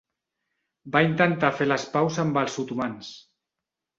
[0.95, 3.13] Va intentar fer les paus amb els otomans.